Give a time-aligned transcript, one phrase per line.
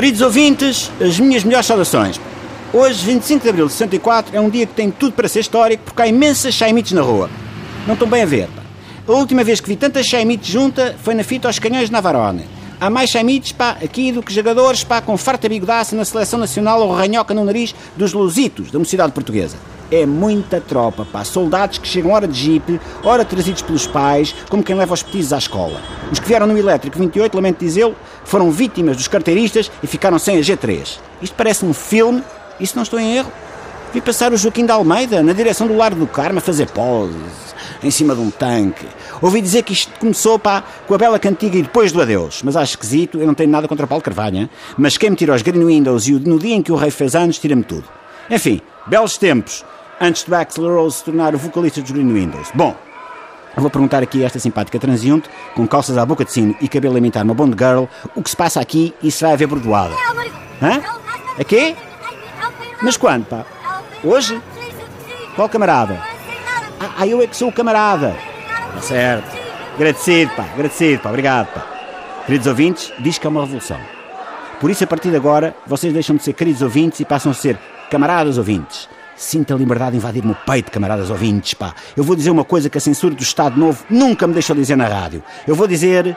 [0.00, 2.18] Queridos ouvintes, as minhas melhores saudações.
[2.72, 5.82] Hoje, 25 de abril de 64, é um dia que tem tudo para ser histórico
[5.84, 7.28] porque há imensas chaimites na rua.
[7.86, 8.46] Não estão bem a ver.
[8.46, 8.62] Pá.
[9.06, 12.46] A última vez que vi tantas chaimites junta foi na fita aos canhões de Navarone.
[12.80, 16.80] Há mais chaimites pá, aqui do que jogadores pá, com farta bigodaça na seleção nacional
[16.80, 19.58] ou ranhoca no nariz dos lusitos da mocidade portuguesa.
[19.90, 21.24] É muita tropa, pá.
[21.24, 25.32] Soldados que chegam hora de jipe, hora trazidos pelos pais, como quem leva os petizes
[25.32, 25.80] à escola.
[26.12, 30.38] Os que vieram no elétrico 28, lamento dizê-lo, foram vítimas dos carteiristas e ficaram sem
[30.38, 30.98] a G3.
[31.20, 32.22] Isto parece um filme,
[32.60, 33.32] e se não estou em erro,
[33.92, 37.50] vi passar o Joaquim de Almeida na direção do Largo do Carmo a fazer poses
[37.82, 38.86] em cima de um tanque.
[39.20, 42.56] Ouvi dizer que isto começou pá, com a bela cantiga e depois do adeus, mas
[42.56, 44.48] acho esquisito, eu não tenho nada contra Paulo Carvalho,
[44.78, 47.14] mas quem me tira os Green Windows e no dia em que o rei fez
[47.14, 47.84] anos, tira-me tudo.
[48.30, 49.64] Enfim, belos tempos,
[50.00, 52.50] antes do Axl Rose se tornar o vocalista dos Green Windows.
[52.54, 52.74] Bom,
[53.56, 56.94] vou perguntar aqui a esta simpática transiunte, com calças à boca de sino e cabelo
[56.94, 57.84] a imitar uma Bond Girl,
[58.14, 59.94] o que se passa aqui e se vai haver bordoada.
[60.62, 60.80] Hã?
[61.38, 61.76] A quê?
[62.82, 63.44] Mas quando, pá?
[64.02, 64.40] Hoje?
[65.36, 66.02] Qual camarada?
[66.80, 68.16] Ah, ah, eu é que sou o camarada.
[68.68, 69.38] Está certo.
[69.74, 70.44] Agradecido, pá.
[70.44, 71.10] Agradecido, pá.
[71.10, 71.66] Obrigado, pá.
[72.24, 73.78] Queridos ouvintes, diz que é uma revolução.
[74.60, 77.34] Por isso, a partir de agora, vocês deixam de ser queridos ouvintes e passam a
[77.34, 77.58] ser
[77.90, 78.88] camaradas ouvintes.
[79.20, 81.74] Sinta a liberdade de invadir-me o peito, camaradas ouvintes, pá.
[81.94, 84.76] Eu vou dizer uma coisa que a censura do Estado Novo nunca me deixou dizer
[84.76, 85.22] na rádio.
[85.46, 86.16] Eu vou dizer...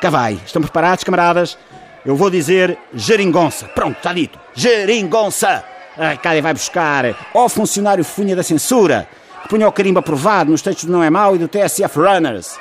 [0.00, 0.40] Cá vai.
[0.46, 1.58] Estão preparados, camaradas?
[2.06, 3.66] Eu vou dizer geringonça.
[3.66, 4.38] Pronto, está dito.
[4.54, 5.62] Geringonça!
[5.94, 9.06] A Arcádia vai buscar ao funcionário funha da censura
[9.42, 12.58] que punha o carimbo aprovado nos textos do Não é Mau e do TSF Runners.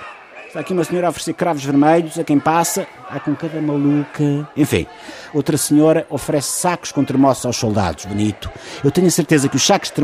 [0.47, 2.85] Está aqui uma senhora a oferecer cravos vermelhos a quem passa.
[3.09, 4.49] Há com cada maluca.
[4.57, 4.85] Enfim,
[5.33, 8.05] outra senhora oferece sacos com termossos aos soldados.
[8.05, 8.49] Bonito.
[8.83, 10.03] Eu tenho a certeza que os sacos de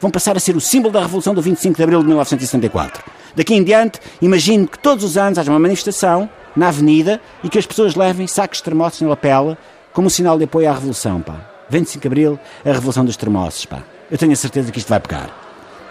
[0.00, 3.04] vão passar a ser o símbolo da Revolução do 25 de Abril de 1974.
[3.34, 7.58] Daqui em diante, imagino que todos os anos haja uma manifestação na avenida e que
[7.58, 9.56] as pessoas levem sacos de na lapela
[9.92, 11.36] como um sinal de apoio à Revolução, pá.
[11.70, 13.82] 25 de Abril, a Revolução dos Termossos, pá.
[14.10, 15.30] Eu tenho a certeza que isto vai pegar.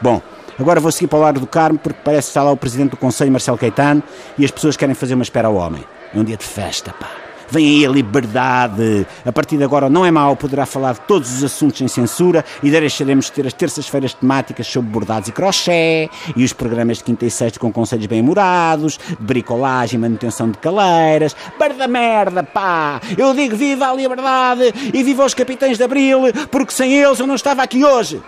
[0.02, 0.22] Bom,
[0.60, 2.92] agora vou seguir para o lado do Carmo porque parece que está lá o Presidente
[2.92, 4.04] do Conselho, Marcelo Caetano,
[4.38, 5.84] e as pessoas querem fazer uma espera ao homem.
[6.14, 7.27] É um dia de festa, pá.
[7.50, 9.08] Vem aí a liberdade.
[9.26, 12.44] A partir de agora não é mau, poderá falar de todos os assuntos sem censura
[12.62, 17.04] e deixaremos de ter as terças-feiras temáticas sobre bordados e crochê e os programas de
[17.04, 21.36] quinta e sexta com conselhos bem-humorados, bricolagem manutenção de caleiras.
[21.58, 23.00] Barda merda, pá!
[23.18, 26.22] Eu digo viva a liberdade e viva os capitães de Abril,
[26.52, 28.22] porque sem eles eu não estava aqui hoje.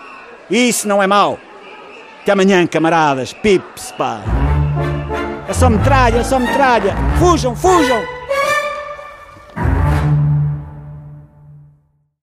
[0.49, 1.37] Isso não é mau.
[2.21, 3.33] Até amanhã, camaradas.
[3.33, 4.21] Pips, pá.
[5.47, 6.95] É só metralha, é só metralha.
[7.19, 8.18] Fujam, fujam!